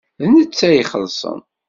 D 0.23 0.23
netta 0.33 0.65
ad 0.69 0.73
ixellṣen. 0.81 1.39